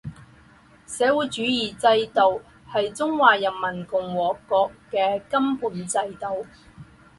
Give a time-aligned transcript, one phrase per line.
[0.87, 2.41] 社会主义制度
[2.73, 6.47] 是中华人民共和国的根本制度